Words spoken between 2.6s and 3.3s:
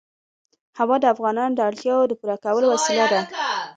وسیله ده.